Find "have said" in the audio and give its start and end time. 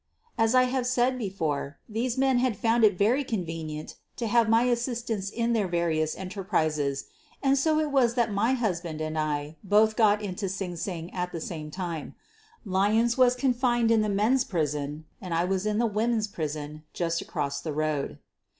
0.63-1.19